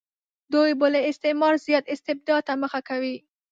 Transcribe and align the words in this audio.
دوی 0.53 0.71
به 0.79 0.87
له 0.93 0.99
استعمار 1.11 1.53
زیات 1.65 1.85
استبداد 1.93 2.41
ته 2.47 2.53
مخه 2.63 2.81
کوي. 2.89 3.15